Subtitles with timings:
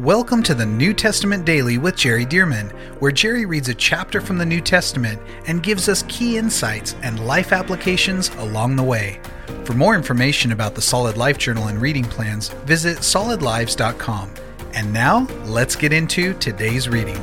[0.00, 4.38] Welcome to the New Testament Daily with Jerry Dirmann, where Jerry reads a chapter from
[4.38, 9.20] the New Testament and gives us key insights and life applications along the way.
[9.62, 14.34] For more information about the Solid Life Journal and reading plans, visit solidlives.com.
[14.72, 17.20] And now, let's get into today's reading.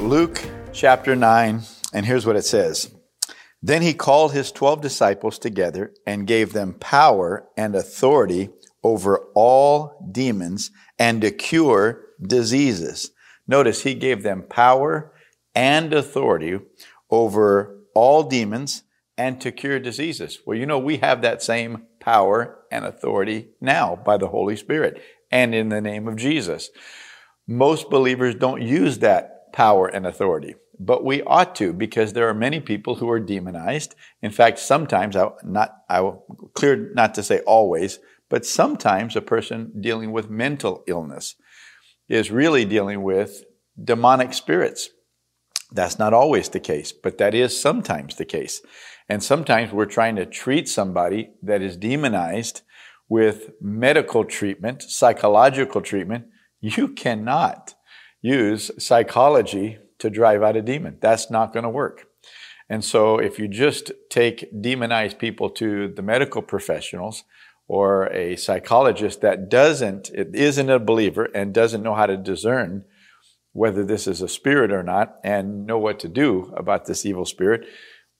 [0.00, 0.42] Luke
[0.72, 1.60] chapter 9,
[1.92, 2.94] and here's what it says.
[3.60, 8.48] Then he called his twelve disciples together and gave them power and authority
[8.82, 13.10] over all demons and to cure diseases.
[13.46, 15.12] Notice he gave them power
[15.54, 16.58] and authority
[17.10, 18.82] over all demons
[19.16, 20.40] and to cure diseases.
[20.44, 25.00] Well, you know, we have that same power and authority now by the Holy Spirit
[25.30, 26.70] and in the name of Jesus.
[27.46, 32.34] Most believers don't use that power and authority, but we ought to because there are
[32.34, 33.94] many people who are demonized.
[34.20, 39.20] In fact, sometimes I not I will clear not to say always, but sometimes a
[39.20, 41.36] person dealing with mental illness
[42.08, 43.44] is really dealing with
[43.82, 44.90] demonic spirits.
[45.72, 48.62] That's not always the case, but that is sometimes the case.
[49.08, 52.62] And sometimes we're trying to treat somebody that is demonized
[53.08, 56.26] with medical treatment, psychological treatment.
[56.60, 57.74] You cannot
[58.20, 60.98] use psychology to drive out a demon.
[61.00, 62.06] That's not going to work.
[62.68, 67.22] And so if you just take demonized people to the medical professionals,
[67.68, 72.84] or a psychologist that doesn't, isn't a believer and doesn't know how to discern
[73.52, 77.24] whether this is a spirit or not and know what to do about this evil
[77.24, 77.66] spirit,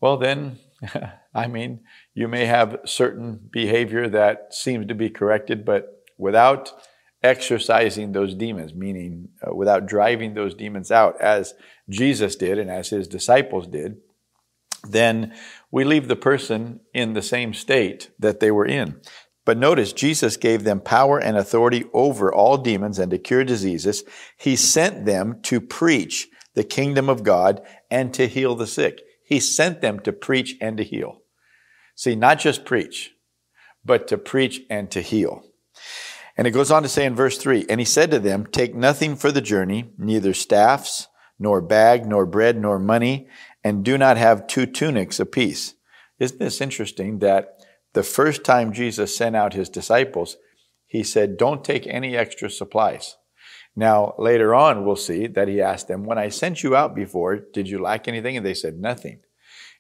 [0.01, 0.59] well, then,
[1.35, 1.81] I mean,
[2.15, 6.73] you may have certain behavior that seems to be corrected, but without
[7.23, 11.55] exorcising those demons, meaning uh, without driving those demons out, as
[11.89, 13.99] Jesus did and as his disciples did,
[14.89, 15.35] then
[15.71, 19.01] we leave the person in the same state that they were in.
[19.47, 24.03] But notice, Jesus gave them power and authority over all demons and to cure diseases.
[24.37, 29.03] He sent them to preach the kingdom of God and to heal the sick.
[29.25, 31.23] He sent them to preach and to heal.
[31.95, 33.13] See, not just preach,
[33.85, 35.45] but to preach and to heal.
[36.37, 38.75] And it goes on to say in verse 3 And he said to them, Take
[38.75, 41.07] nothing for the journey, neither staffs,
[41.39, 43.29] nor bag, nor bread, nor money,
[43.63, 45.75] and do not have two tunics apiece.
[46.19, 47.56] Isn't this interesting that
[47.97, 50.37] the first time Jesus sent out his disciples,
[50.87, 53.17] he said, Don't take any extra supplies.
[53.75, 57.37] Now, later on, we'll see that he asked them, When I sent you out before,
[57.37, 58.37] did you lack anything?
[58.37, 59.21] And they said, Nothing.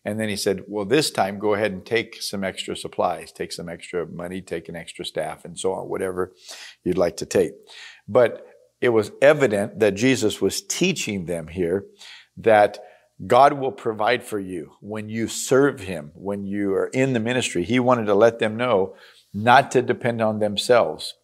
[0.02, 3.52] And then he said, Well, this time go ahead and take some extra supplies, take
[3.52, 6.32] some extra money, take an extra staff, and so on, whatever
[6.84, 7.52] you'd like to take.
[8.08, 8.46] But
[8.80, 11.84] it was evident that Jesus was teaching them here
[12.38, 12.78] that
[13.24, 17.64] God will provide for you when you serve Him, when you are in the ministry.
[17.64, 18.94] He wanted to let them know
[19.32, 21.14] not to depend on themselves.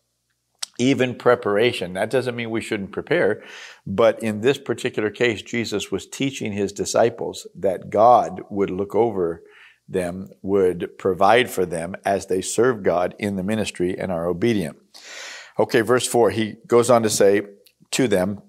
[0.78, 1.92] Even preparation.
[1.92, 3.42] That doesn't mean we shouldn't prepare,
[3.86, 9.42] but in this particular case, Jesus was teaching His disciples that God would look over
[9.86, 14.78] them, would provide for them as they serve God in the ministry and are obedient.
[15.58, 17.42] Okay, verse 4, he goes on to say
[17.92, 18.40] to them,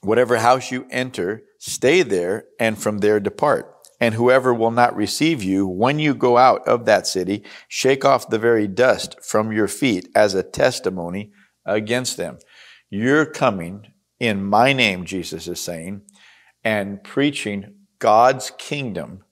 [0.00, 3.74] Whatever house you enter, stay there, and from there depart.
[4.00, 8.30] And whoever will not receive you, when you go out of that city, shake off
[8.30, 11.32] the very dust from your feet as a testimony
[11.66, 12.38] against them.
[12.90, 13.88] You're coming
[14.20, 16.02] in my name, Jesus is saying,
[16.62, 19.24] and preaching God's kingdom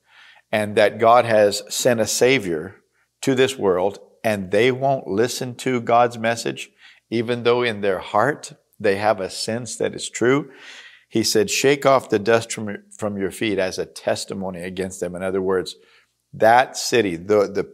[0.53, 2.77] and that God has sent a Savior
[3.22, 6.71] to this world, and they won't listen to God's message,
[7.10, 10.50] even though in their heart they have a sense that it's true.
[11.09, 15.14] He said, Shake off the dust from, from your feet as a testimony against them.
[15.14, 15.76] In other words,
[16.32, 17.72] that city, the, the,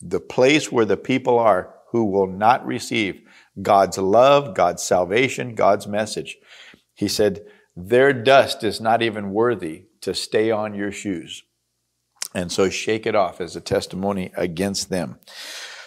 [0.00, 3.22] the place where the people are who will not receive
[3.60, 6.36] God's love, God's salvation, God's message.
[6.94, 11.42] He said, Their dust is not even worthy to stay on your shoes.
[12.34, 15.18] And so shake it off as a testimony against them.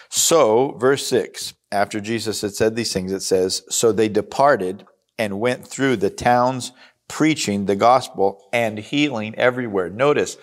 [0.08, 4.86] So, verse 6, after Jesus had said these things, it says, So they departed
[5.18, 6.72] and went through the towns
[7.08, 9.90] preaching the gospel and healing everywhere.
[9.90, 10.36] Notice,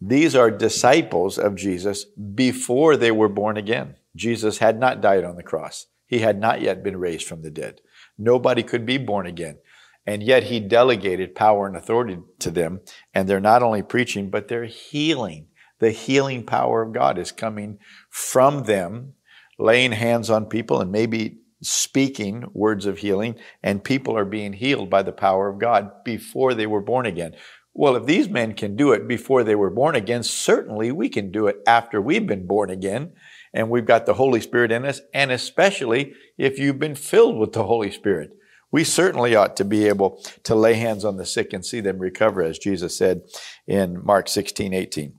[0.00, 3.96] these are disciples of Jesus before they were born again.
[4.14, 5.86] Jesus had not died on the cross.
[6.06, 7.80] He had not yet been raised from the dead.
[8.18, 9.58] Nobody could be born again.
[10.06, 12.82] And yet he delegated power and authority to them.
[13.14, 15.48] And they're not only preaching, but they're healing
[15.84, 17.78] the healing power of God is coming
[18.08, 19.14] from them,
[19.58, 24.90] laying hands on people and maybe speaking words of healing, and people are being healed
[24.90, 27.34] by the power of God before they were born again.
[27.72, 31.32] Well, if these men can do it before they were born again, certainly we can
[31.32, 33.12] do it after we've been born again
[33.52, 37.52] and we've got the Holy Spirit in us, and especially if you've been filled with
[37.52, 38.30] the Holy Spirit.
[38.72, 42.00] We certainly ought to be able to lay hands on the sick and see them
[42.00, 43.22] recover, as Jesus said
[43.68, 45.14] in Mark 16, 18.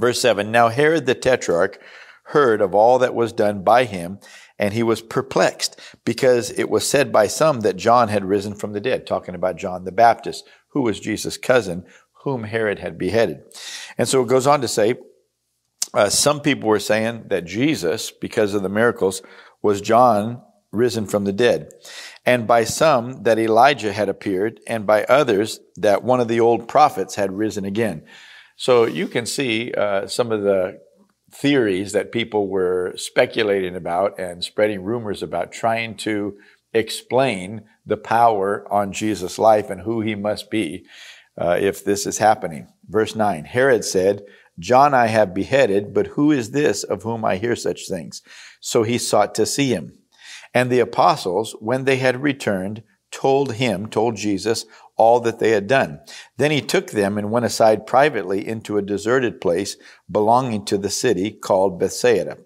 [0.00, 1.80] Verse 7 Now Herod the Tetrarch
[2.32, 4.18] heard of all that was done by him,
[4.58, 8.72] and he was perplexed, because it was said by some that John had risen from
[8.72, 11.84] the dead, talking about John the Baptist, who was Jesus' cousin,
[12.24, 13.42] whom Herod had beheaded.
[13.98, 14.94] And so it goes on to say,
[15.94, 19.20] uh, some people were saying that Jesus, because of the miracles,
[19.62, 20.40] was John
[20.70, 21.68] risen from the dead.
[22.24, 26.66] And by some that Elijah had appeared, and by others that one of the old
[26.66, 28.04] prophets had risen again.
[28.56, 30.78] So you can see uh, some of the
[31.32, 36.36] theories that people were speculating about and spreading rumors about, trying to
[36.74, 40.84] explain the power on Jesus' life and who he must be
[41.38, 42.68] uh, if this is happening.
[42.88, 44.24] Verse 9 Herod said,
[44.58, 48.22] John I have beheaded, but who is this of whom I hear such things?
[48.60, 49.98] So he sought to see him.
[50.54, 52.82] And the apostles, when they had returned,
[53.12, 54.64] told him, told Jesus,
[54.96, 56.00] all that they had done.
[56.36, 59.76] Then he took them and went aside privately into a deserted place
[60.10, 62.38] belonging to the city called Bethsaida.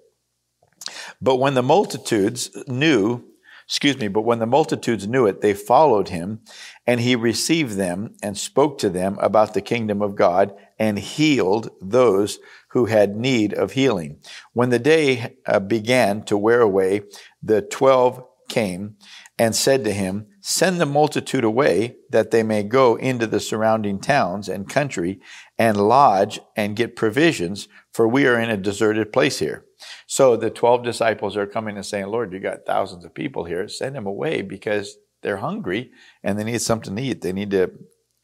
[1.20, 3.24] But when the multitudes knew,
[3.66, 6.40] excuse me, but when the multitudes knew it, they followed him,
[6.86, 11.70] and he received them and spoke to them about the kingdom of God and healed
[11.80, 12.38] those
[12.70, 14.20] who had need of healing.
[14.52, 17.02] When the day uh, began to wear away,
[17.42, 18.96] the twelve came
[19.38, 23.98] and said to him, Send the multitude away that they may go into the surrounding
[23.98, 25.19] towns and country
[25.58, 29.64] and lodge and get provisions, for we are in a deserted place here.
[30.06, 33.66] So the 12 disciples are coming and saying, Lord, you got thousands of people here.
[33.66, 35.90] Send them away because they're hungry
[36.22, 37.22] and they need something to eat.
[37.22, 37.72] They need to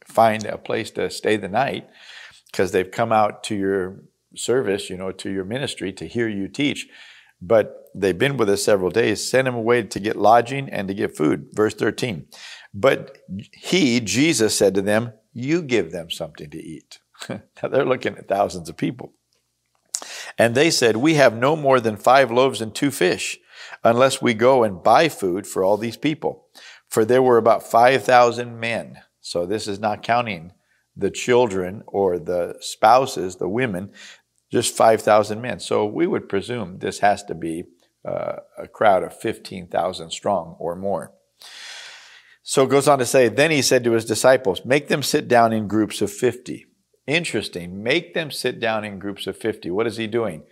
[0.05, 1.89] find a place to stay the night
[2.49, 3.99] because they've come out to your
[4.33, 6.87] service, you know, to your ministry to hear you teach.
[7.45, 9.29] But they've been with us several days.
[9.29, 11.49] Send them away to get lodging and to get food.
[11.51, 12.27] Verse 13.
[12.73, 13.17] But
[13.51, 16.99] he, Jesus, said to them, You give them something to eat.
[17.29, 19.13] now they're looking at thousands of people.
[20.37, 23.37] And they said, We have no more than five loaves and two fish,
[23.83, 26.47] unless we go and buy food for all these people.
[26.87, 28.99] For there were about 5,000 men.
[29.19, 30.53] So this is not counting
[30.95, 33.91] the children or the spouses, the women
[34.53, 35.59] just 5,000 men.
[35.59, 37.63] So we would presume this has to be
[38.05, 41.11] uh, a crowd of 15,000 strong or more.
[42.43, 45.27] So it goes on to say, then he said to his disciples, make them sit
[45.27, 46.67] down in groups of 50.
[47.07, 47.81] Interesting.
[47.81, 49.71] Make them sit down in groups of 50.
[49.71, 50.43] What is he doing?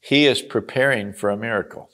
[0.00, 1.90] He is preparing for a miracle.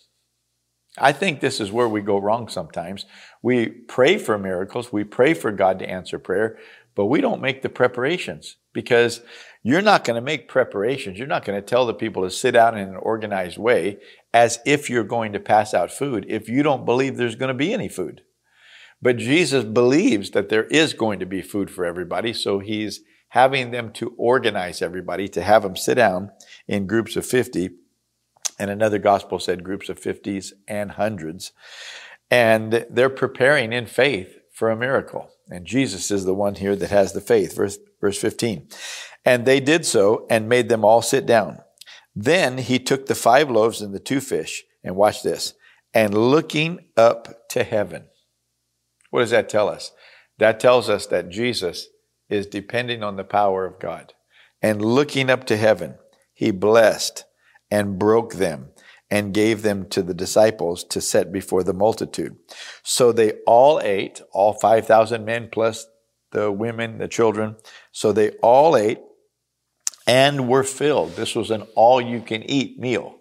[0.98, 3.06] I think this is where we go wrong sometimes.
[3.40, 4.92] We pray for miracles.
[4.92, 6.58] We pray for God to answer prayer,
[6.94, 9.22] but we don't make the preparations because
[9.66, 11.18] you're not going to make preparations.
[11.18, 13.98] You're not going to tell the people to sit down in an organized way
[14.32, 17.54] as if you're going to pass out food if you don't believe there's going to
[17.54, 18.20] be any food.
[19.00, 23.70] But Jesus believes that there is going to be food for everybody, so he's having
[23.70, 26.30] them to organize everybody, to have them sit down
[26.68, 27.70] in groups of 50.
[28.58, 31.52] And another gospel said groups of 50s and hundreds.
[32.30, 35.30] And they're preparing in faith for a miracle.
[35.50, 37.56] And Jesus is the one here that has the faith.
[37.56, 38.68] Verse, verse 15.
[39.24, 41.58] And they did so and made them all sit down.
[42.14, 45.54] Then he took the five loaves and the two fish, and watch this,
[45.92, 48.04] and looking up to heaven.
[49.10, 49.92] What does that tell us?
[50.38, 51.88] That tells us that Jesus
[52.28, 54.12] is depending on the power of God.
[54.60, 55.96] And looking up to heaven,
[56.32, 57.24] he blessed
[57.70, 58.70] and broke them
[59.10, 62.36] and gave them to the disciples to set before the multitude.
[62.82, 65.86] So they all ate, all 5,000 men plus
[66.32, 67.56] the women, the children.
[67.92, 68.98] So they all ate
[70.06, 71.16] and were filled.
[71.16, 73.16] This was an all you can eat meal.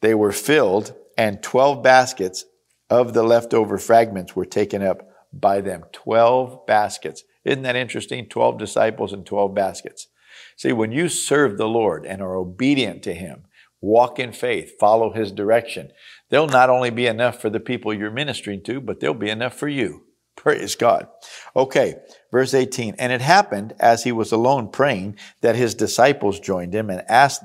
[0.00, 2.44] They were filled, and 12 baskets
[2.88, 5.84] of the leftover fragments were taken up by them.
[5.92, 7.24] 12 baskets.
[7.44, 8.26] Isn't that interesting?
[8.26, 10.08] 12 disciples and 12 baskets.
[10.56, 13.44] See, when you serve the Lord and are obedient to Him,
[13.80, 15.90] walk in faith, follow His direction,
[16.28, 19.54] there'll not only be enough for the people you're ministering to, but there'll be enough
[19.54, 20.04] for you.
[20.40, 21.06] Praise God.
[21.54, 21.96] Okay,
[22.32, 22.94] verse 18.
[22.98, 27.44] And it happened as he was alone praying that his disciples joined him and asked,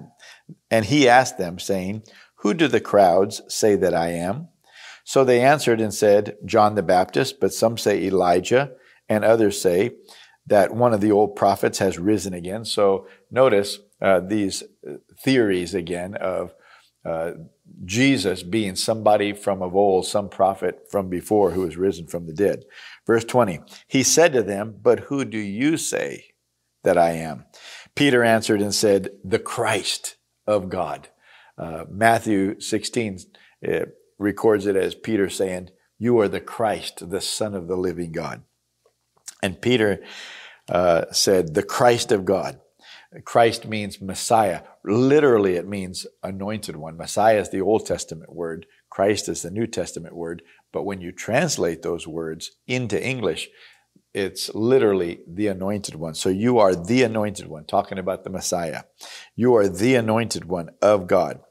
[0.71, 2.03] and he asked them, saying,
[2.35, 4.47] Who do the crowds say that I am?
[5.03, 8.71] So they answered and said, John the Baptist, but some say Elijah,
[9.09, 9.97] and others say
[10.47, 12.63] that one of the old prophets has risen again.
[12.63, 14.63] So notice uh, these
[15.21, 16.53] theories again of
[17.03, 17.31] uh,
[17.83, 22.33] Jesus being somebody from of old, some prophet from before who was risen from the
[22.33, 22.65] dead.
[23.05, 26.25] Verse 20, he said to them, But who do you say
[26.83, 27.45] that I am?
[27.95, 30.15] Peter answered and said, The Christ
[30.47, 31.09] of God.
[31.57, 33.19] Uh, Matthew 16
[33.67, 33.85] uh,
[34.17, 38.43] records it as Peter saying, You are the Christ, the Son of the living God.
[39.41, 40.03] And Peter
[40.69, 42.59] uh, said, The Christ of God.
[43.23, 44.61] Christ means Messiah.
[44.83, 46.97] Literally, it means anointed one.
[46.97, 48.65] Messiah is the Old Testament word.
[48.89, 50.41] Christ is the New Testament word.
[50.73, 53.49] But when you translate those words into English,
[54.13, 56.15] it's literally the anointed one.
[56.15, 58.83] So you are the anointed one, talking about the Messiah.
[59.35, 61.41] You are the anointed one of God.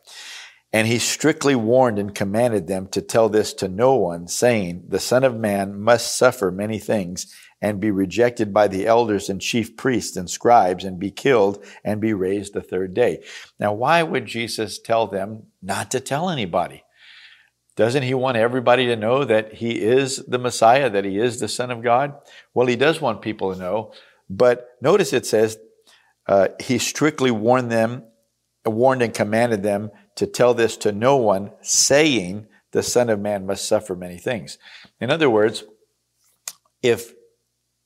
[0.73, 4.99] And he strictly warned and commanded them to tell this to no one, saying, The
[4.99, 7.33] Son of Man must suffer many things
[7.65, 11.99] and be rejected by the elders and chief priests and scribes and be killed and
[11.99, 13.25] be raised the third day.
[13.59, 16.85] Now, why would Jesus tell them not to tell anybody?
[17.75, 21.49] Doesn't he want everybody to know that he is the Messiah, that he is the
[21.49, 22.13] Son of God?
[22.53, 23.95] Well, he does want people to know.
[24.29, 25.57] But notice it says,
[26.27, 28.05] uh, he strictly warned them,
[28.67, 33.47] warned and commanded them to tell this to no one, saying, the Son of Man
[33.47, 34.59] must suffer many things.
[35.01, 35.65] In other words,
[36.83, 37.15] if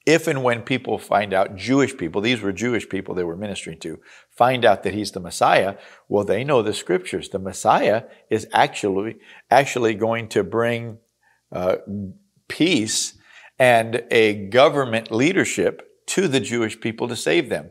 [0.09, 3.79] if and when people find out, Jewish people, these were Jewish people they were ministering
[3.81, 4.01] to,
[4.31, 5.77] find out that he's the Messiah,
[6.09, 7.29] well, they know the scriptures.
[7.29, 9.19] The Messiah is actually,
[9.51, 10.97] actually going to bring
[11.53, 11.77] uh,
[12.49, 13.19] peace
[13.59, 17.71] and a government leadership to the Jewish people to save them.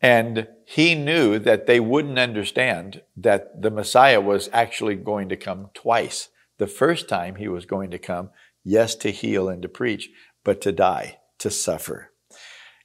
[0.00, 5.68] And he knew that they wouldn't understand that the Messiah was actually going to come
[5.74, 6.30] twice.
[6.56, 8.30] The first time he was going to come,
[8.64, 10.08] yes, to heal and to preach,
[10.42, 12.12] but to die to suffer.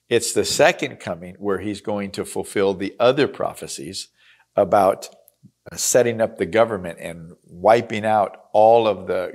[0.09, 4.09] It's the second coming where he's going to fulfill the other prophecies
[4.55, 5.09] about
[5.71, 9.33] uh, setting up the government and wiping out all of the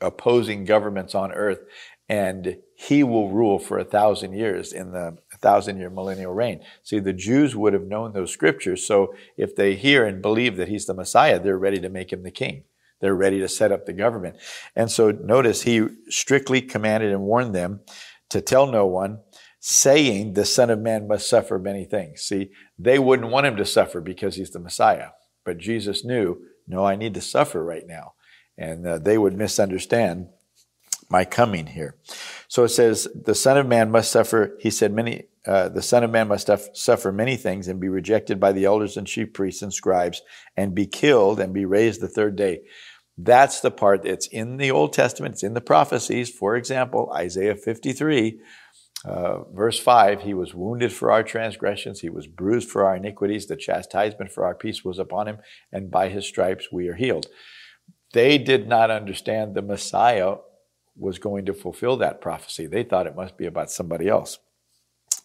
[0.00, 1.60] opposing governments on earth.
[2.08, 6.62] And he will rule for a thousand years in the thousand year millennial reign.
[6.82, 8.86] See, the Jews would have known those scriptures.
[8.86, 12.22] So if they hear and believe that he's the Messiah, they're ready to make him
[12.22, 12.64] the king.
[13.00, 14.36] They're ready to set up the government.
[14.76, 17.80] And so notice he strictly commanded and warned them
[18.32, 19.20] to tell no one,
[19.60, 22.22] saying the Son of Man must suffer many things.
[22.22, 25.10] See, they wouldn't want him to suffer because he's the Messiah.
[25.44, 28.14] But Jesus knew, no, I need to suffer right now.
[28.58, 30.28] And uh, they would misunderstand
[31.08, 31.96] my coming here.
[32.48, 36.02] So it says, the Son of Man must suffer, he said, many, uh, the Son
[36.02, 39.62] of Man must suffer many things and be rejected by the elders and chief priests
[39.62, 40.22] and scribes
[40.56, 42.62] and be killed and be raised the third day.
[43.18, 46.30] That's the part that's in the Old Testament, it's in the prophecies.
[46.30, 48.40] For example, Isaiah 53,
[49.04, 53.46] uh, verse 5 He was wounded for our transgressions, He was bruised for our iniquities,
[53.46, 55.38] the chastisement for our peace was upon Him,
[55.70, 57.26] and by His stripes we are healed.
[58.12, 60.36] They did not understand the Messiah
[60.96, 62.66] was going to fulfill that prophecy.
[62.66, 64.38] They thought it must be about somebody else.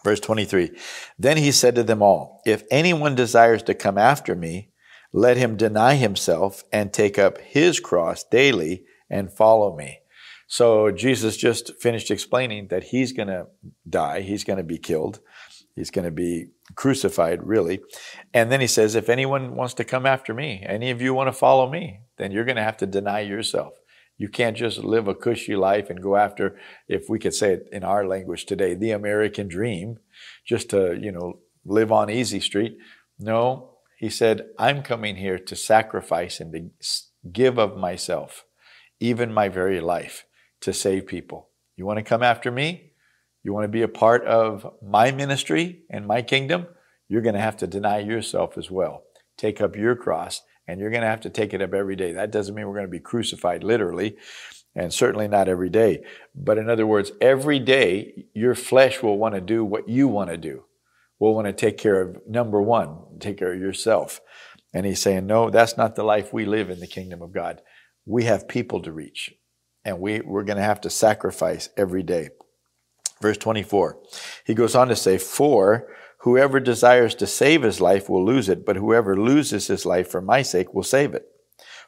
[0.04, 0.72] Verse 23
[1.18, 4.72] Then He said to them all, If anyone desires to come after me,
[5.14, 10.00] let him deny himself and take up his cross daily and follow me.
[10.48, 13.48] So Jesus just finished explaining that he's going to
[13.90, 15.20] die, he's going to be killed,
[15.76, 17.82] he's going to be crucified, really.
[18.34, 21.28] And then he says, if anyone wants to come after me, any of you want
[21.28, 23.74] to follow me, then you're going to have to deny yourself.
[24.18, 27.70] You can't just live a cushy life and go after, if we could say it
[27.72, 30.00] in our language today, the American dream,
[30.46, 32.78] just to, you know, live on easy street.
[33.20, 36.70] No, he said, I'm coming here to sacrifice and to
[37.32, 38.46] give of myself,
[39.00, 40.26] even my very life,
[40.62, 41.50] to save people.
[41.76, 42.92] You want to come after me?
[43.44, 46.68] You want to be a part of my ministry and my kingdom?
[47.10, 49.02] You're going to have to deny yourself as well.
[49.36, 52.14] Take up your cross, and you're going to have to take it up every day.
[52.14, 54.16] That doesn't mean we're going to be crucified literally,
[54.76, 56.04] and certainly not every day.
[56.36, 60.30] But in other words, every day your flesh will want to do what you want
[60.30, 60.66] to do
[61.20, 64.22] will want to take care of number one, take care of yourself.
[64.74, 67.62] And he's saying, no, that's not the life we live in the kingdom of God.
[68.06, 69.34] We have people to reach,
[69.84, 72.30] and we, we're going to have to sacrifice every day.
[73.22, 73.98] Verse 24,
[74.46, 75.88] he goes on to say, For
[76.20, 80.22] whoever desires to save his life will lose it, but whoever loses his life for
[80.22, 81.26] my sake will save it.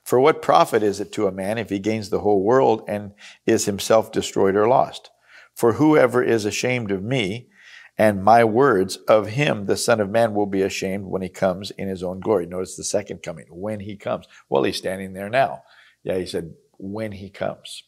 [0.04, 3.12] For what profit is it to a man if he gains the whole world and
[3.46, 5.12] is himself destroyed or lost?
[5.56, 7.50] For whoever is ashamed of me
[8.00, 11.70] and my words of him, the Son of Man, will be ashamed when he comes
[11.72, 12.46] in his own glory.
[12.46, 14.26] Notice the second coming, when he comes.
[14.48, 15.64] Well, he's standing there now.
[16.02, 17.84] Yeah, he said, when he comes.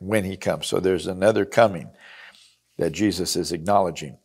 [0.00, 0.66] When he comes.
[0.66, 1.90] So there's another coming
[2.78, 4.18] that Jesus is acknowledging.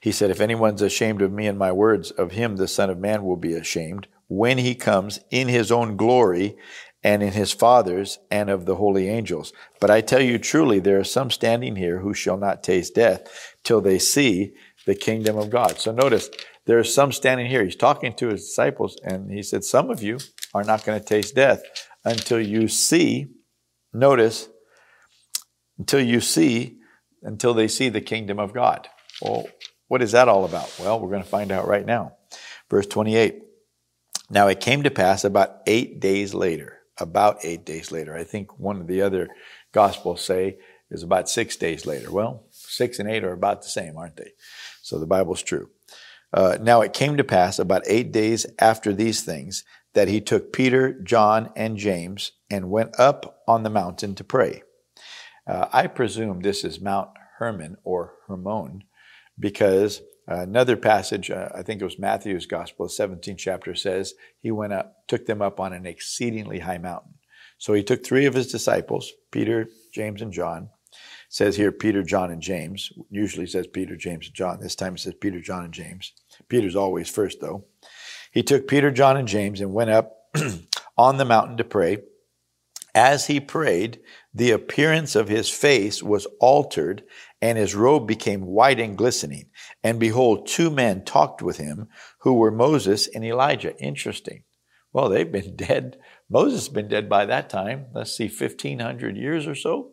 [0.00, 2.98] He said, If anyone's ashamed of me and my words, of him the Son of
[2.98, 6.56] Man will be ashamed when he comes in his own glory
[7.04, 9.52] and in his Father's and of the holy angels.
[9.78, 13.54] But I tell you truly, there are some standing here who shall not taste death
[13.62, 14.54] till they see
[14.86, 15.78] the kingdom of God.
[15.78, 16.30] So notice,
[16.66, 17.62] there's some standing here.
[17.62, 20.18] He's talking to his disciples, and he said, Some of you
[20.54, 21.62] are not going to taste death
[22.04, 23.26] until you see,
[23.92, 24.48] notice,
[25.78, 26.78] until you see,
[27.22, 28.88] until they see the kingdom of God.
[29.20, 29.46] Well,
[29.88, 30.74] what is that all about?
[30.80, 32.16] Well, we're going to find out right now.
[32.70, 33.42] Verse 28.
[34.30, 38.16] Now it came to pass about eight days later, about eight days later.
[38.16, 39.28] I think one of the other
[39.72, 40.58] gospels say
[40.90, 42.10] is about six days later.
[42.10, 44.32] Well, six and eight are about the same, aren't they?
[44.82, 45.70] So the Bible's true.
[46.32, 50.52] Uh, now it came to pass about eight days after these things that he took
[50.52, 54.62] Peter, John, and James and went up on the mountain to pray.
[55.46, 58.84] Uh, I presume this is Mount Hermon or Hermon
[59.38, 64.72] because another passage, uh, I think it was Matthew's Gospel, 17th chapter, says he went
[64.72, 67.14] up, took them up on an exceedingly high mountain.
[67.58, 70.70] So he took three of his disciples, Peter, James, and John.
[70.92, 72.92] It says here Peter, John, and James.
[73.10, 74.60] Usually says Peter, James, and John.
[74.60, 76.12] This time it says Peter, John, and James.
[76.48, 77.64] Peter's always first, though.
[78.32, 80.16] He took Peter, John, and James and went up
[80.98, 81.98] on the mountain to pray.
[82.94, 84.00] As he prayed,
[84.32, 87.02] the appearance of his face was altered,
[87.42, 89.50] and his robe became white and glistening.
[89.82, 91.88] And behold, two men talked with him,
[92.20, 93.76] who were Moses and Elijah.
[93.78, 94.44] Interesting.
[94.92, 95.98] Well, they've been dead.
[96.30, 97.86] Moses had been dead by that time.
[97.92, 99.90] Let's see, 1,500 years or so.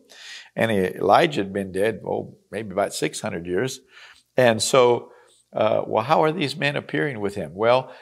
[0.54, 3.80] And Elijah had been dead, oh, maybe about 600 years.
[4.36, 5.10] And so,
[5.52, 7.54] uh, well, how are these men appearing with him?
[7.54, 7.92] Well,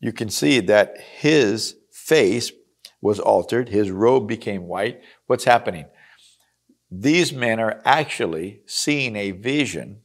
[0.00, 2.52] you can see that his face
[3.00, 5.00] was altered, his robe became white.
[5.26, 5.86] What's happening?
[6.90, 10.02] These men are actually seeing a vision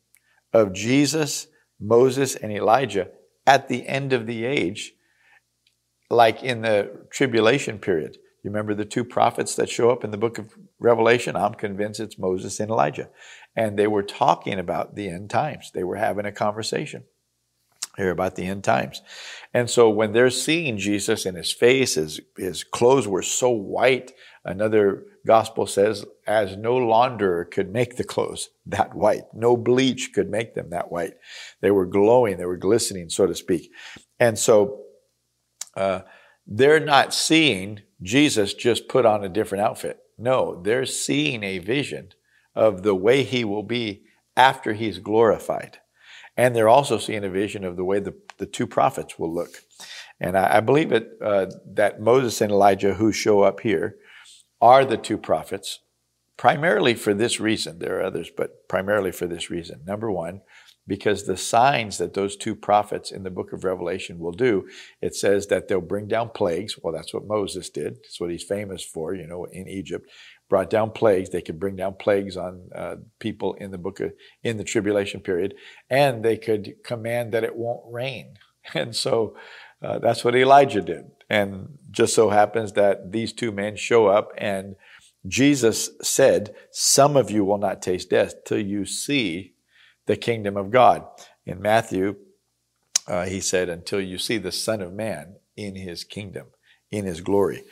[0.53, 1.47] of Jesus,
[1.79, 3.09] Moses, and Elijah
[3.47, 4.93] at the end of the age,
[6.09, 8.17] like in the tribulation period.
[8.43, 11.35] You remember the two prophets that show up in the book of Revelation?
[11.35, 13.09] I'm convinced it's Moses and Elijah.
[13.55, 15.71] And they were talking about the end times.
[15.73, 17.03] They were having a conversation
[17.97, 19.01] here about the end times.
[19.53, 24.13] And so when they're seeing Jesus in his face, his, his clothes were so white.
[24.45, 29.25] Another gospel says, as no launderer could make the clothes that white.
[29.33, 31.13] No bleach could make them that white.
[31.61, 33.71] They were glowing, they were glistening, so to speak.
[34.19, 34.81] And so,
[35.75, 36.01] uh,
[36.47, 39.99] they're not seeing Jesus just put on a different outfit.
[40.17, 42.09] No, they're seeing a vision
[42.55, 44.03] of the way he will be
[44.35, 45.79] after he's glorified.
[46.41, 49.61] And they're also seeing a vision of the way the, the two prophets will look.
[50.19, 53.97] And I, I believe it, uh, that Moses and Elijah, who show up here,
[54.59, 55.81] are the two prophets,
[56.37, 57.77] primarily for this reason.
[57.77, 59.81] There are others, but primarily for this reason.
[59.85, 60.41] Number one,
[60.87, 64.67] because the signs that those two prophets in the book of Revelation will do,
[64.99, 66.75] it says that they'll bring down plagues.
[66.81, 67.97] Well, that's what Moses did.
[67.97, 70.09] That's what he's famous for, you know, in Egypt.
[70.51, 71.29] Brought down plagues.
[71.29, 74.11] They could bring down plagues on uh, people in the book of,
[74.43, 75.55] in the tribulation period,
[75.89, 78.35] and they could command that it won't rain.
[78.75, 79.35] And so
[79.81, 81.05] uh, that's what Elijah did.
[81.29, 84.75] And just so happens that these two men show up, and
[85.25, 89.53] Jesus said, Some of you will not taste death till you see
[90.07, 91.05] the kingdom of God.
[91.45, 92.17] In Matthew,
[93.07, 96.47] uh, he said, Until you see the Son of Man in his kingdom,
[96.91, 97.63] in his glory.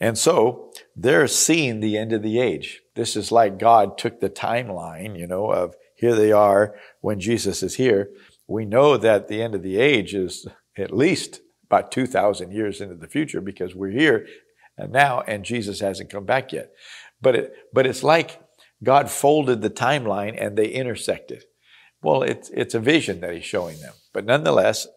[0.00, 0.67] And so
[1.00, 2.80] they're seeing the end of the age.
[2.96, 7.62] This is like God took the timeline, you know, of here they are when Jesus
[7.62, 8.10] is here.
[8.48, 12.96] We know that the end of the age is at least about 2,000 years into
[12.96, 14.26] the future because we're here
[14.88, 16.72] now and Jesus hasn't come back yet.
[17.20, 18.40] But, it, but it's like
[18.82, 21.44] God folded the timeline and they intersected.
[22.02, 23.94] Well, it's, it's a vision that he's showing them.
[24.12, 24.88] But nonetheless,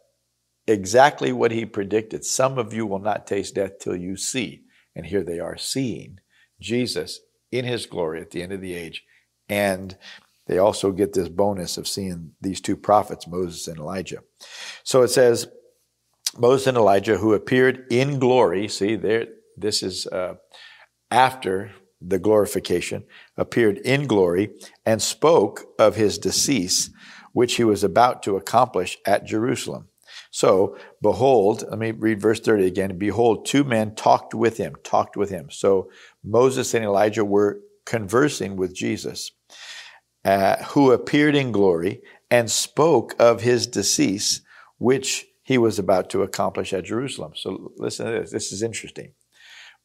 [0.66, 2.26] exactly what he predicted.
[2.26, 4.64] Some of you will not taste death till you see.
[4.96, 6.20] And here they are seeing
[6.60, 7.20] Jesus
[7.52, 9.04] in his glory at the end of the age.
[9.50, 9.98] And
[10.48, 14.24] they also get this bonus of seeing these two prophets, Moses and Elijah.
[14.84, 15.48] So it says,
[16.38, 19.28] Moses and Elijah, who appeared in glory, see, there,
[19.58, 20.36] this is uh,
[21.10, 23.04] after the glorification,
[23.38, 24.52] appeared in glory
[24.86, 26.90] and spoke of his decease,
[27.34, 29.88] which he was about to accomplish at Jerusalem.
[30.32, 32.98] So, behold, let me read verse 30 again.
[32.98, 35.50] Behold, two men talked with him, talked with him.
[35.52, 35.92] So,
[36.24, 39.32] Moses and Elijah were conversing with Jesus,
[40.24, 44.42] uh, who appeared in glory and spoke of his decease,
[44.78, 47.34] which he was about to accomplish at Jerusalem.
[47.36, 48.32] So listen to this.
[48.32, 49.14] This is interesting.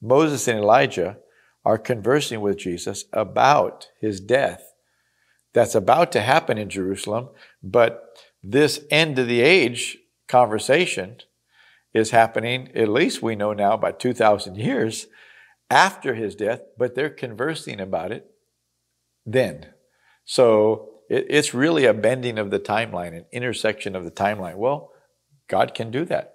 [0.00, 1.18] Moses and Elijah
[1.64, 4.62] are conversing with Jesus about his death
[5.52, 7.30] that's about to happen in Jerusalem,
[7.62, 9.98] but this end of the age
[10.29, 11.19] conversation
[11.95, 15.07] is happening, at least we know now, by 2,000 years
[15.71, 18.31] after his death, but they're conversing about it
[19.25, 19.67] then.
[20.25, 24.57] So it, it's really a bending of the timeline, an intersection of the timeline.
[24.57, 24.93] Well,
[25.49, 26.35] God can do that.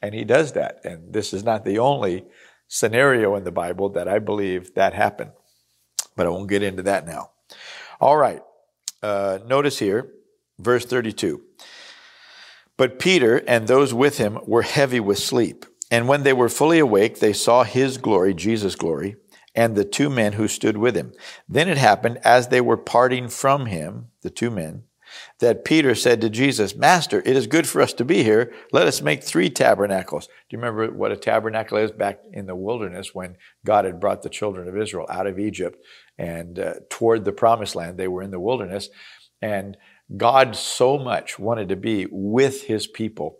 [0.00, 0.80] And he does that.
[0.84, 2.24] And this is not the only
[2.68, 5.32] scenario in the Bible that I believe that happened.
[6.16, 7.30] But I won't get into that now.
[8.00, 8.42] All right.
[9.02, 10.10] Uh, notice here,
[10.58, 11.42] verse 32.
[12.78, 15.66] But Peter and those with him were heavy with sleep.
[15.90, 19.16] And when they were fully awake, they saw his glory, Jesus' glory,
[19.54, 21.12] and the two men who stood with him.
[21.48, 24.84] Then it happened, as they were parting from him, the two men,
[25.40, 28.52] that Peter said to Jesus, Master, it is good for us to be here.
[28.72, 30.26] Let us make three tabernacles.
[30.26, 34.22] Do you remember what a tabernacle is back in the wilderness when God had brought
[34.22, 35.82] the children of Israel out of Egypt
[36.18, 37.96] and uh, toward the promised land?
[37.96, 38.90] They were in the wilderness.
[39.40, 39.76] And
[40.16, 43.38] God so much wanted to be with his people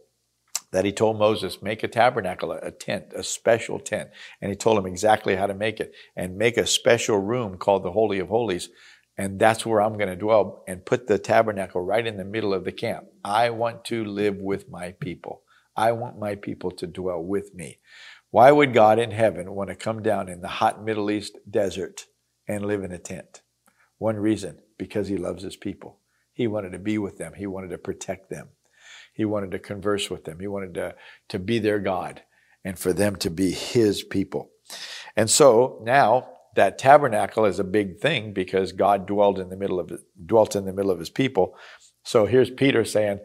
[0.70, 4.11] that he told Moses, make a tabernacle, a tent, a special tent.
[4.42, 7.85] And he told him exactly how to make it and make a special room called
[7.85, 8.68] the Holy of Holies
[9.18, 12.54] and that's where I'm going to dwell and put the tabernacle right in the middle
[12.54, 13.07] of the camp.
[13.24, 15.42] I want to live with my people.
[15.76, 17.81] I want my people to dwell with me.
[18.31, 22.07] Why would God in heaven want to come down in the hot Middle East desert
[22.46, 23.42] and live in a tent?
[23.98, 25.98] One reason, because he loves his people.
[26.38, 27.33] He wanted to be with them.
[27.35, 28.51] He wanted to protect them.
[29.12, 30.38] He wanted to converse with them.
[30.38, 30.94] He wanted to,
[31.31, 32.22] to be their God
[32.64, 34.51] and for them to be his people.
[35.16, 39.81] And so now that tabernacle is a big thing because God dwelled in the middle
[39.81, 39.90] of
[40.24, 41.57] dwelt in the middle of his people.
[42.05, 43.18] So here's Peter saying,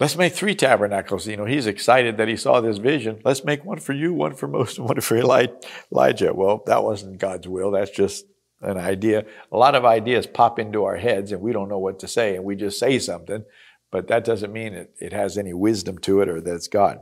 [0.00, 1.28] Let's make three tabernacles.
[1.28, 3.20] You know, he's excited that he saw this vision.
[3.24, 6.34] Let's make one for you, one for Moses, one for Elijah.
[6.34, 7.70] Well, that wasn't God's will.
[7.70, 8.24] That's just
[8.60, 9.24] an idea.
[9.52, 12.36] A lot of ideas pop into our heads and we don't know what to say
[12.36, 13.44] and we just say something
[13.90, 17.00] but that doesn't mean it, it has any wisdom to it or that it's God.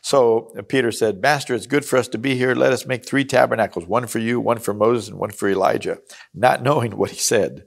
[0.00, 2.54] So Peter said, Master, it's good for us to be here.
[2.54, 5.98] Let us make three tabernacles, one for you, one for Moses, and one for Elijah,
[6.34, 7.64] not knowing what he said.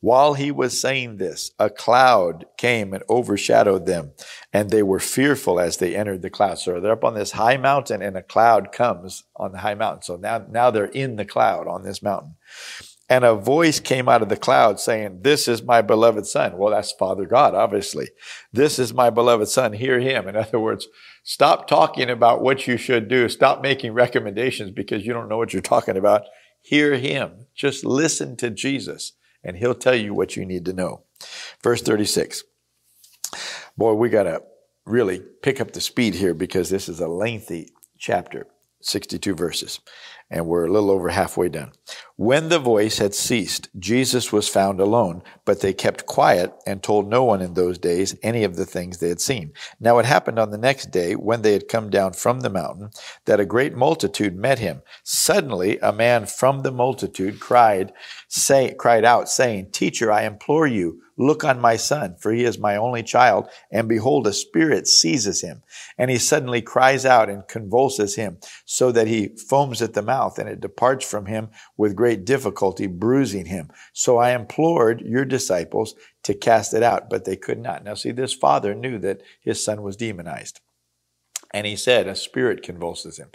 [0.00, 4.12] While he was saying this, a cloud came and overshadowed them,
[4.52, 6.58] and they were fearful as they entered the cloud.
[6.58, 10.02] So they're up on this high mountain, and a cloud comes on the high mountain.
[10.02, 12.36] So now, now they're in the cloud on this mountain.
[13.08, 16.58] And a voice came out of the cloud saying, This is my beloved son.
[16.58, 18.08] Well, that's Father God, obviously.
[18.52, 19.72] This is my beloved son.
[19.72, 20.28] Hear him.
[20.28, 20.88] In other words,
[21.22, 23.28] stop talking about what you should do.
[23.28, 26.22] Stop making recommendations because you don't know what you're talking about.
[26.62, 27.46] Hear him.
[27.54, 29.12] Just listen to Jesus
[29.46, 31.04] and he'll tell you what you need to know.
[31.62, 32.44] Verse 36.
[33.78, 34.42] Boy, we got to
[34.84, 38.46] really pick up the speed here because this is a lengthy chapter,
[38.82, 39.80] 62 verses
[40.30, 41.72] and we're a little over halfway done.
[42.16, 47.08] When the voice had ceased, Jesus was found alone, but they kept quiet and told
[47.08, 49.52] no one in those days any of the things they had seen.
[49.78, 52.90] Now it happened on the next day, when they had come down from the mountain,
[53.26, 54.82] that a great multitude met him.
[55.04, 57.92] Suddenly a man from the multitude cried,
[58.28, 62.58] say, cried out, saying, Teacher, I implore you, Look on my son, for he is
[62.58, 63.48] my only child.
[63.70, 65.62] And behold, a spirit seizes him.
[65.96, 70.15] And he suddenly cries out and convulses him, so that he foams at the mouth,
[70.38, 73.70] and it departs from him with great difficulty, bruising him.
[73.92, 77.84] So I implored your disciples to cast it out, but they could not.
[77.84, 80.60] Now, see, this father knew that his son was demonized.
[81.52, 83.30] And he said, A spirit convulses him.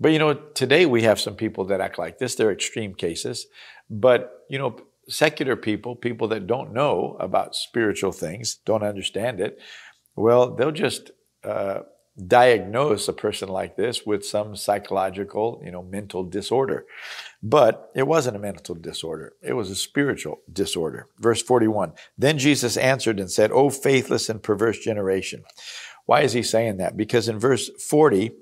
[0.00, 2.34] But you know, today we have some people that act like this.
[2.34, 3.46] They're extreme cases.
[3.88, 4.76] But, you know,
[5.08, 9.58] secular people, people that don't know about spiritual things, don't understand it,
[10.16, 11.10] well, they'll just
[11.44, 11.80] uh,
[12.16, 16.86] diagnose a person like this with some psychological, you know, mental disorder.
[17.42, 19.32] But it wasn't a mental disorder.
[19.42, 21.08] It was a spiritual disorder.
[21.18, 21.92] Verse 41.
[22.16, 25.44] Then Jesus answered and said, O faithless and perverse generation.
[26.06, 26.96] Why is he saying that?
[26.96, 28.32] Because in verse 40,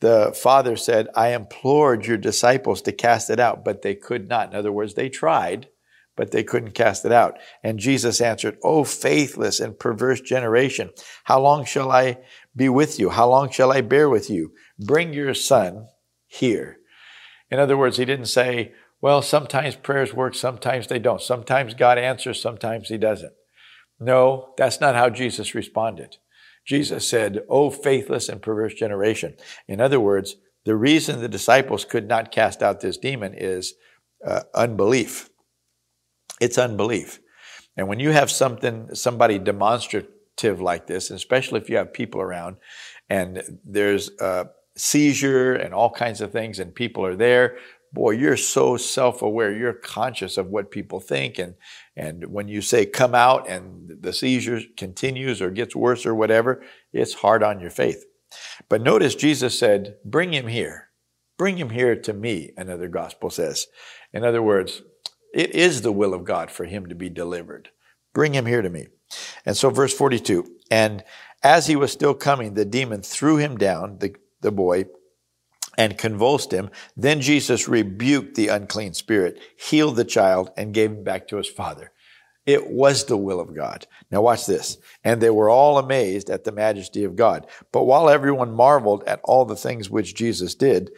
[0.00, 4.50] the father said, I implored your disciples to cast it out, but they could not.
[4.50, 5.68] In other words, they tried,
[6.16, 7.38] but they couldn't cast it out.
[7.62, 10.90] And Jesus answered, O faithless and perverse generation,
[11.24, 12.18] how long shall I
[12.56, 13.10] be with you?
[13.10, 14.52] How long shall I bear with you?
[14.78, 15.88] Bring your son
[16.26, 16.78] here.
[17.50, 21.20] In other words, he didn't say, well, sometimes prayers work, sometimes they don't.
[21.20, 23.34] Sometimes God answers, sometimes he doesn't.
[24.00, 26.16] No, that's not how Jesus responded.
[26.66, 29.36] Jesus said, O faithless and perverse generation.
[29.68, 33.74] In other words, the reason the disciples could not cast out this demon is
[34.26, 35.30] uh, unbelief.
[36.40, 37.20] It's unbelief.
[37.76, 39.38] And when you have something, somebody
[40.44, 42.56] like this, especially if you have people around
[43.08, 44.46] and there's a
[44.76, 47.56] seizure and all kinds of things and people are there,
[47.92, 49.56] boy, you're so self-aware.
[49.56, 51.38] You're conscious of what people think.
[51.38, 51.54] And,
[51.96, 56.62] and when you say come out and the seizure continues or gets worse or whatever,
[56.92, 58.04] it's hard on your faith.
[58.68, 60.88] But notice Jesus said, bring him here.
[61.38, 63.66] Bring him here to me, another gospel says.
[64.12, 64.82] In other words,
[65.32, 67.70] it is the will of God for him to be delivered.
[68.14, 68.88] Bring him here to me.
[69.44, 71.04] And so verse 42, and
[71.42, 74.86] As he was still coming, the demon threw him down, the, the boy,
[75.78, 76.70] and convulsed him.
[76.96, 81.48] Then Jesus rebuked the unclean spirit, healed the child, and gave him back to his
[81.48, 81.92] father.
[82.46, 83.86] It was the will of God.
[84.10, 84.78] Now watch this.
[85.02, 87.46] And they were all amazed at the majesty of God.
[87.72, 90.90] But while everyone marveled at all the things which Jesus did,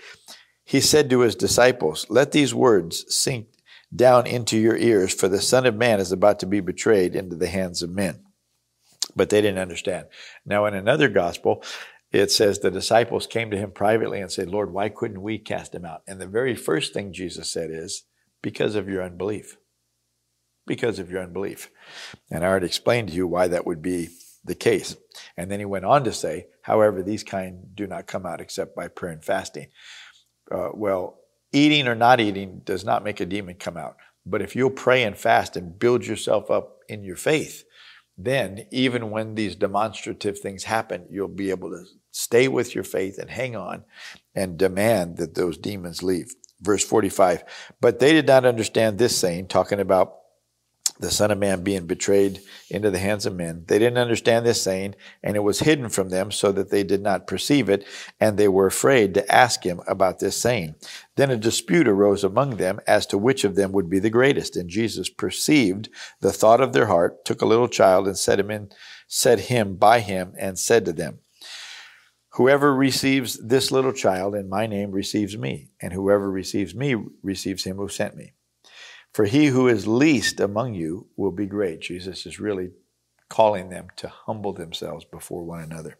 [0.64, 3.46] he said to his disciples, Let these words sink
[3.94, 7.36] down into your ears, for the Son of Man is about to be betrayed into
[7.36, 8.24] the hands of men.
[9.16, 10.06] But they didn't understand.
[10.44, 11.62] Now, in another gospel,
[12.12, 15.74] it says the disciples came to him privately and said, Lord, why couldn't we cast
[15.74, 16.02] him out?
[16.06, 18.04] And the very first thing Jesus said is,
[18.42, 19.56] Because of your unbelief
[20.68, 21.70] because of your unbelief.
[22.30, 24.10] And I already explained to you why that would be
[24.44, 24.96] the case.
[25.36, 28.76] And then he went on to say, however, these kind do not come out except
[28.76, 29.68] by prayer and fasting.
[30.52, 31.17] Uh, well,
[31.52, 33.96] eating or not eating does not make a demon come out.
[34.26, 37.64] But if you'll pray and fast and build yourself up in your faith,
[38.16, 43.18] then even when these demonstrative things happen, you'll be able to stay with your faith
[43.18, 43.84] and hang on
[44.34, 46.34] and demand that those demons leave.
[46.60, 47.44] Verse 45,
[47.80, 50.17] but they did not understand this saying, talking about
[50.98, 53.64] the Son of Man being betrayed into the hands of men.
[53.68, 57.02] They didn't understand this saying, and it was hidden from them so that they did
[57.02, 57.86] not perceive it,
[58.20, 60.74] and they were afraid to ask him about this saying.
[61.16, 64.56] Then a dispute arose among them as to which of them would be the greatest.
[64.56, 65.88] And Jesus perceived
[66.20, 68.70] the thought of their heart, took a little child and set him in,
[69.06, 71.20] set him by him, and said to them,
[72.32, 77.64] Whoever receives this little child in my name receives me, and whoever receives me receives
[77.64, 78.34] him who sent me.
[79.12, 81.80] For he who is least among you will be great.
[81.80, 82.70] Jesus is really
[83.28, 85.98] calling them to humble themselves before one another.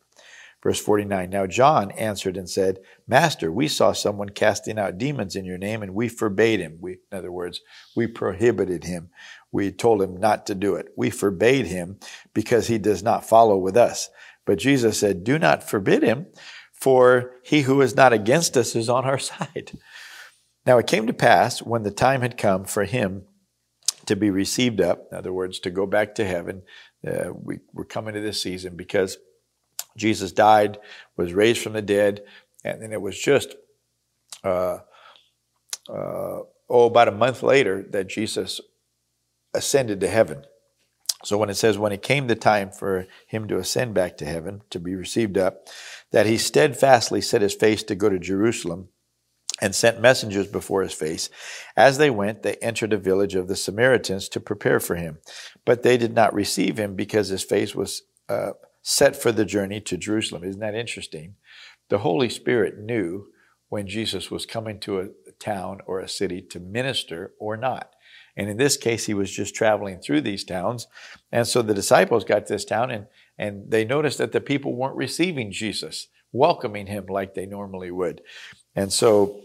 [0.62, 5.44] Verse 49 Now John answered and said, Master, we saw someone casting out demons in
[5.44, 6.79] your name, and we forbade him.
[6.81, 7.61] We, in other words,
[7.94, 9.11] we prohibited him.
[9.53, 10.88] We told him not to do it.
[10.97, 11.99] We forbade him
[12.35, 14.11] because he does not follow with us.
[14.44, 16.27] But Jesus said, Do not forbid him,
[16.73, 19.79] for he who is not against us is on our side.
[20.69, 23.23] Now it came to pass when the time had come for him
[24.05, 26.61] to be received up, in other words, to go back to heaven.
[27.07, 29.17] Uh, we, we're coming to this season because
[29.97, 30.79] Jesus died,
[31.17, 32.23] was raised from the dead,
[32.65, 33.57] and then it was just,
[34.45, 34.81] uh,
[35.89, 38.61] uh, oh, about a month later that Jesus
[39.55, 40.45] ascended to heaven.
[41.25, 44.27] So when it says, when it came the time for him to ascend back to
[44.27, 45.67] heaven, to be received up,
[46.13, 48.91] that he steadfastly set his face to go to Jerusalem
[49.61, 51.31] and sent messengers before his face.
[51.77, 55.18] As they went, they entered a village of the Samaritans to prepare for him.
[55.64, 59.81] But they did not receive him because his face was uh, set for the journey
[59.83, 60.44] to Jerusalem.
[60.44, 61.35] Isn't that interesting?
[61.88, 63.29] The Holy Spirit knew
[63.68, 67.94] when Jesus was coming to a town or a city to minister or not.
[68.37, 70.87] And in this case, he was just traveling through these towns.
[71.33, 74.75] And so the disciples got to this town and, and they noticed that the people
[74.75, 78.23] weren't receiving Jesus, welcoming him like they normally would.
[78.77, 79.40] And so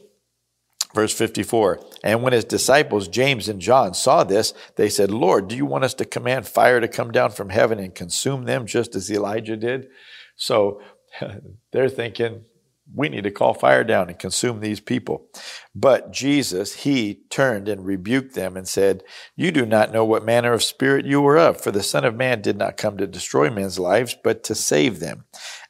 [0.93, 5.55] Verse 54 And when his disciples, James and John, saw this, they said, Lord, do
[5.55, 8.95] you want us to command fire to come down from heaven and consume them just
[8.95, 9.87] as Elijah did?
[10.35, 10.81] So
[11.71, 12.45] they're thinking,
[12.93, 15.29] we need to call fire down and consume these people.
[15.73, 19.03] But Jesus, he turned and rebuked them and said,
[19.35, 22.15] You do not know what manner of spirit you were of, for the Son of
[22.15, 25.23] Man did not come to destroy men's lives, but to save them.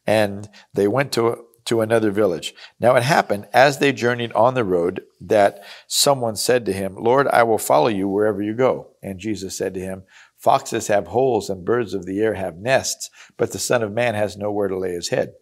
[0.07, 2.53] And they went to to another village.
[2.79, 7.27] Now it happened as they journeyed on the road that someone said to him, Lord,
[7.27, 8.91] I will follow you wherever you go.
[9.01, 10.03] And Jesus said to him,
[10.37, 14.13] Foxes have holes and birds of the air have nests, but the Son of Man
[14.13, 15.33] has nowhere to lay his head.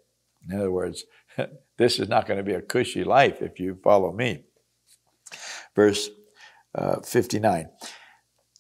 [0.47, 1.05] In other words,
[1.77, 4.43] this is not going to be a cushy life if you follow me.
[5.75, 6.09] Verse
[6.75, 7.69] uh, 59.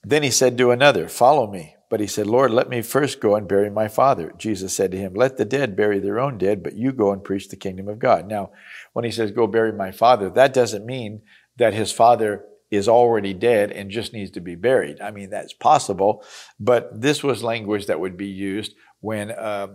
[0.03, 1.75] Then he said to another, Follow me.
[1.91, 4.33] But he said, Lord, let me first go and bury my father.
[4.37, 7.21] Jesus said to him, Let the dead bury their own dead, but you go and
[7.21, 8.29] preach the kingdom of God.
[8.29, 8.51] Now,
[8.93, 11.21] when he says, Go bury my father, that doesn't mean
[11.57, 15.01] that his father is already dead and just needs to be buried.
[15.01, 16.23] I mean, that's possible,
[16.57, 19.71] but this was language that would be used when a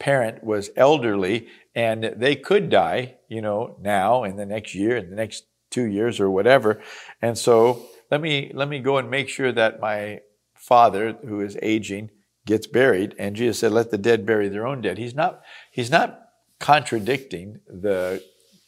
[0.00, 5.08] parent was elderly and they could die, you know, now in the next year, in
[5.08, 6.82] the next two years or whatever.
[7.22, 10.22] And so let me, let me go and make sure that my
[10.60, 12.10] father who is aging
[12.46, 15.90] gets buried, and Jesus said, "Let the dead bury their own dead." He's not he's
[15.90, 16.20] not
[16.58, 18.22] contradicting the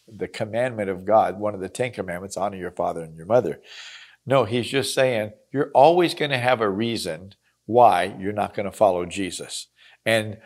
[0.08, 3.60] the commandment of God, one of the Ten Commandments: honor your father and your mother.
[4.24, 7.34] No, he's just saying you're always going to have a reason
[7.66, 9.68] why you're not going to follow Jesus,
[10.06, 10.38] and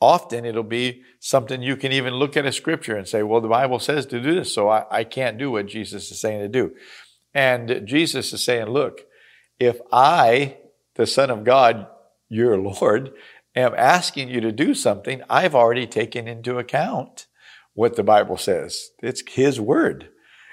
[0.00, 3.48] often it'll be something you can even look at a scripture and say, "Well, the
[3.48, 6.48] Bible says to do this, so I, I can't do what Jesus is saying to
[6.48, 6.74] do."
[7.32, 9.06] And Jesus is saying, "Look."
[9.60, 10.56] If I
[10.94, 11.86] the Son of God,
[12.28, 13.12] your Lord,
[13.56, 17.26] am asking you to do something, I've already taken into account
[17.74, 18.90] what the Bible says.
[19.02, 20.10] It's His word.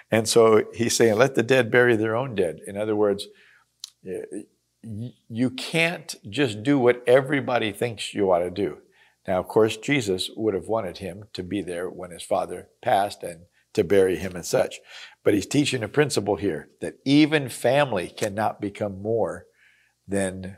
[0.10, 2.60] And so he's saying, let the dead bury their own dead.
[2.66, 3.28] In other words,
[4.82, 8.78] you can't just do what everybody thinks you ought to do.
[9.28, 13.24] Now, of course, Jesus would have wanted him to be there when his father passed
[13.24, 13.42] and
[13.74, 14.80] to bury him and such.
[15.24, 19.46] But he's teaching a principle here that even family cannot become more
[20.08, 20.58] than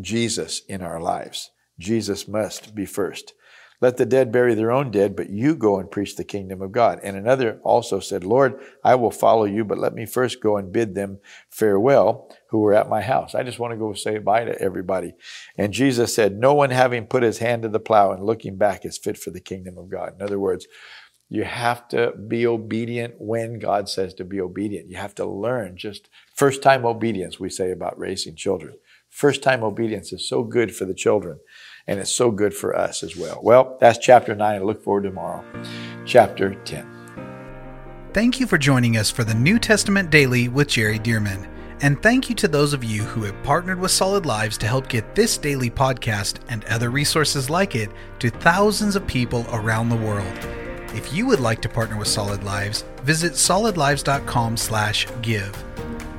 [0.00, 1.50] Jesus in our lives.
[1.78, 3.34] Jesus must be first.
[3.82, 6.70] Let the dead bury their own dead, but you go and preach the kingdom of
[6.70, 7.00] God.
[7.02, 10.72] And another also said, Lord, I will follow you, but let me first go and
[10.72, 11.18] bid them
[11.50, 13.34] farewell who were at my house.
[13.34, 15.14] I just want to go say bye to everybody.
[15.58, 18.84] And Jesus said, No one having put his hand to the plow and looking back
[18.84, 20.14] is fit for the kingdom of God.
[20.14, 20.68] In other words,
[21.28, 24.90] you have to be obedient when God says to be obedient.
[24.90, 26.08] You have to learn just
[26.42, 28.76] first time obedience, we say about raising children.
[29.08, 31.38] First time obedience is so good for the children
[31.86, 33.38] and it's so good for us as well.
[33.44, 34.56] Well, that's chapter 9.
[34.56, 35.44] I look forward to tomorrow.
[36.04, 36.84] Chapter 10.
[38.12, 41.48] Thank you for joining us for the New Testament Daily with Jerry Dirmann.
[41.80, 44.88] And thank you to those of you who have partnered with Solid Lives to help
[44.88, 49.94] get this daily podcast and other resources like it to thousands of people around the
[49.94, 50.36] world.
[50.92, 55.71] If you would like to partner with Solid Lives, visit solidlives.com/give.